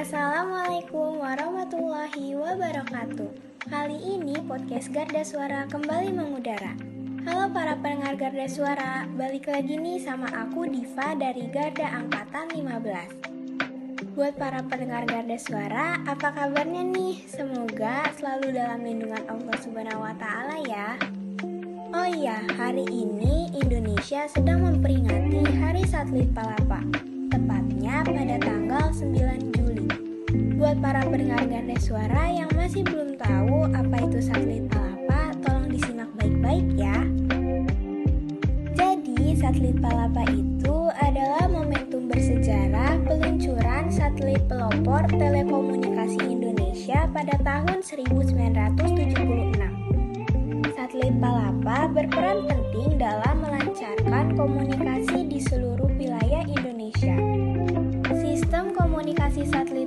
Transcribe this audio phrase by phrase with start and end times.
[0.00, 3.36] Assalamualaikum warahmatullahi wabarakatuh.
[3.68, 6.72] Kali ini podcast Garda Suara kembali mengudara.
[7.28, 14.16] Halo para pendengar Garda Suara, balik lagi nih sama aku Diva dari Garda Angkatan 15.
[14.16, 17.20] Buat para pendengar Garda Suara, apa kabarnya nih?
[17.28, 20.96] Semoga selalu dalam lindungan Allah Subhanahu wa taala ya.
[21.92, 26.80] Oh iya, hari ini Indonesia sedang memperingati Hari Satelit Palapa,
[27.28, 29.29] tepatnya pada tanggal 9 Juli.
[30.70, 36.06] Buat para pendengar garda suara yang masih belum tahu apa itu satelit Palapa, tolong disimak
[36.14, 36.94] baik-baik ya.
[38.78, 50.70] Jadi, satelit Palapa itu adalah momentum bersejarah peluncuran satelit pelopor telekomunikasi Indonesia pada tahun 1976.
[50.70, 57.18] Satelit Palapa berperan penting dalam melancarkan komunikasi di seluruh wilayah Indonesia.
[58.10, 59.79] Sistem komunikasi satelit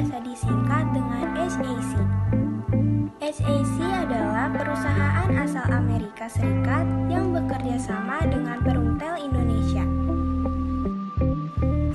[0.00, 1.60] biasa disingkat dengan HAC.
[3.20, 9.84] HAC adalah perusahaan asal Amerika Serikat yang bekerja sama dengan Perumtel Indonesia.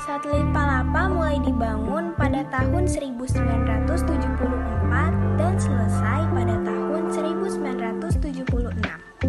[0.06, 3.90] Satelit Palapa mulai dibangun pada tahun 1974
[5.42, 9.26] dan selesai pada tahun 1976.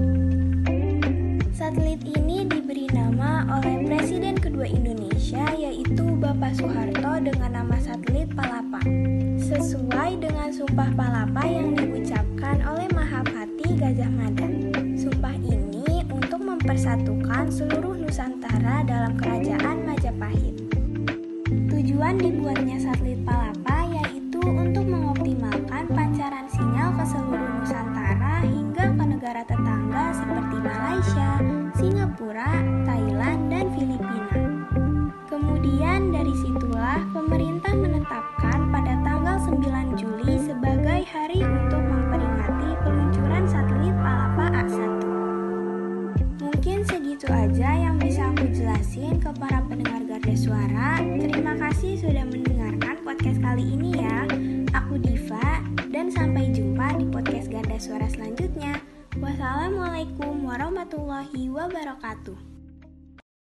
[1.56, 8.65] Satelit ini diberi nama oleh Presiden kedua Indonesia yaitu Bapak Soeharto dengan nama satelit Palapa.
[9.66, 14.46] Sesuai dengan Sumpah Palapa yang diucapkan oleh Mahapati Gajah Mada.
[14.94, 20.70] Sumpah ini untuk mempersatukan seluruh Nusantara dalam kerajaan Majapahit.
[21.66, 29.42] Tujuan dibuatnya satelit Palapa yaitu untuk mengoptimalkan pancaran sinyal ke seluruh Nusantara hingga ke negara
[29.50, 31.30] tetangga seperti Malaysia,
[31.74, 32.54] Singapura,
[32.86, 32.95] Thailand,
[48.54, 51.02] jelasin ke para pendengar Garda Suara.
[51.02, 54.26] Terima kasih sudah mendengarkan podcast kali ini ya.
[54.74, 58.78] Aku Diva dan sampai jumpa di podcast Garda Suara selanjutnya.
[59.18, 62.55] Wassalamualaikum warahmatullahi wabarakatuh.